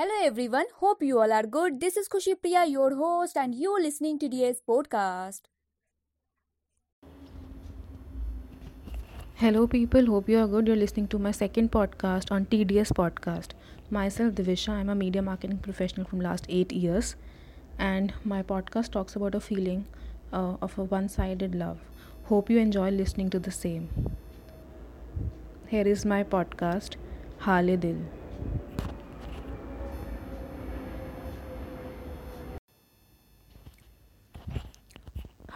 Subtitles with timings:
[0.00, 1.78] Hello everyone, hope you all are good.
[1.78, 5.40] This is Khushi Priya, your host, and you're listening to DA's podcast.
[9.34, 10.06] Hello, people.
[10.06, 10.68] Hope you are good.
[10.68, 13.50] You're listening to my second podcast on TDS podcast.
[13.90, 14.70] Myself, Divisha.
[14.70, 17.14] I'm a media marketing professional from last eight years,
[17.78, 19.84] and my podcast talks about a feeling
[20.32, 21.84] uh, of a one-sided love.
[22.30, 23.90] Hope you enjoy listening to the same.
[25.66, 26.96] Here is my podcast,
[27.48, 28.00] Hale Dil.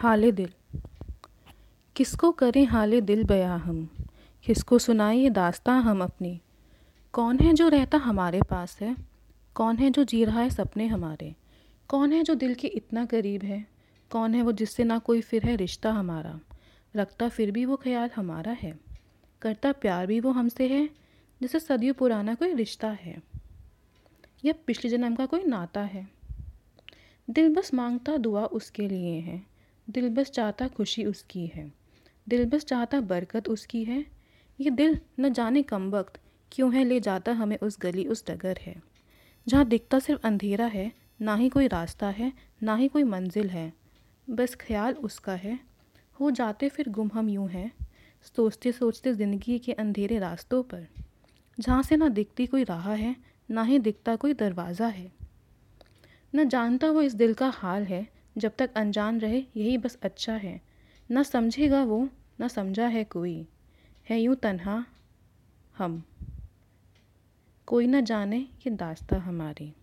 [0.05, 0.79] हाले दिल।
[1.95, 3.89] किसको करें हाले दिल बया हम?
[4.45, 6.41] किसको सुनाएँ ये दास्ता हम अपनी?
[7.13, 8.95] कौन है जो रहता हमारे पास है?
[9.55, 11.35] कौन है जो जी रहा है सपने हमारे?
[11.87, 13.65] कौन है जो दिल के इतना करीब है?
[14.09, 16.39] कौन है वो जिससे ना कोई फिर है रिश्ता हमारा?
[16.95, 18.79] रखता फिर भी वो ख्याल हमारा है।
[19.41, 20.89] करता प्यार भी वो हमसे है,
[21.41, 23.23] जैसे सदियों पुराना कोई रिश्ता है।
[24.45, 26.07] या पिछले जन्म का कोई नाता है।
[27.29, 29.54] दिल बस माँगता दुआ उसके लिए है।
[29.89, 31.73] दिल बस चाहता खुशी उसकी है।
[32.29, 34.05] दिल बस चाहता बरकत उसकी है।
[34.61, 36.19] ये दिल न जाने कम वक्त
[36.51, 38.81] क्यों है ले जाता हमें उस गली उस डगर है।
[39.47, 40.91] जहाँ दिखता सिर्फ़ अंधेरा है,
[41.21, 43.73] ना ही कोई रास्ता है, ना ही कोई मंजिल है।
[44.29, 45.59] बस ख्याल उसका है।
[46.19, 47.71] हो जाते फिर गुम हम यूँ हैं,
[48.35, 50.87] सोचते सोचते ज़िंदगी के अंधेरे रास्तों पर।
[51.59, 53.15] जहाँ से ना दिखती कोई राह है,
[53.51, 55.11] ना ही दिखता कोई दरवाज़ा है।
[56.35, 60.33] न जानता वो इस दिल का हाल है जब तक अनजान रहे, यही बस अच्छा
[60.33, 60.61] है।
[61.11, 62.09] न समझेगा वो,
[62.41, 63.47] न समझा है कोई।
[64.09, 64.85] है यूँ तन्हा,
[65.77, 66.03] हम।
[67.65, 69.73] कोई न जाने ये दास्ता हमारी।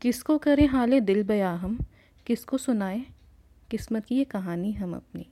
[0.00, 1.78] किसको करें हाले दिल बया हम?
[2.26, 3.06] किसको सुनाए?
[3.70, 5.26] किस्मत की ये कहानी हम अपनी।